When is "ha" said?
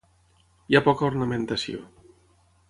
0.79-0.81